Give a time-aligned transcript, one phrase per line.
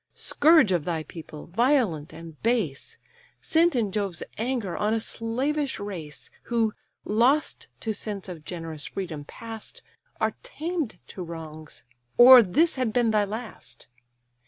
[0.15, 2.97] Scourge of thy people, violent and base!
[3.39, 6.73] Sent in Jove's anger on a slavish race; Who,
[7.05, 9.83] lost to sense of generous freedom past,
[10.19, 13.89] Are tamed to wrongs;—or this had been thy last.